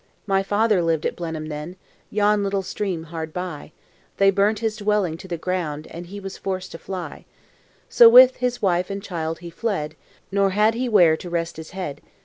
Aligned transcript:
"My 0.25 0.41
father 0.41 0.81
lived 0.81 1.05
at 1.05 1.15
Blenheim 1.15 1.45
then, 1.45 1.75
Yon 2.09 2.43
little 2.43 2.63
stream 2.63 3.03
hard 3.13 3.31
by; 3.31 3.71
They 4.17 4.31
burnt 4.31 4.57
his 4.57 4.75
dwelling 4.77 5.15
to 5.17 5.27
the 5.27 5.37
ground, 5.37 5.87
And 5.91 6.07
he 6.07 6.19
was 6.19 6.39
forced 6.39 6.71
to 6.71 6.79
fly; 6.79 7.25
So 7.87 8.09
with 8.09 8.37
his 8.37 8.63
wife 8.63 8.89
and 8.89 9.03
child 9.03 9.37
he 9.45 9.51
fled, 9.51 9.95
Nor 10.31 10.49
had 10.57 10.73
he 10.73 10.89
where 10.89 11.15
to 11.17 11.29
rest 11.29 11.57
his 11.57 11.69
head. 11.69 12.01